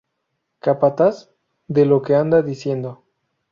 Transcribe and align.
Capataz: 0.61 1.29
De 1.67 1.85
lo 1.85 2.01
que 2.01 2.15
anda 2.15 2.41
diciendo. 2.41 3.03